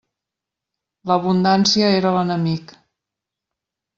[1.11, 2.73] L'abundància era l'enemic.